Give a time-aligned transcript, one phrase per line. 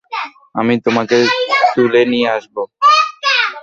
[0.55, 1.17] আমি তোমাকে
[1.73, 2.61] তুলে নিয়ে আসবো।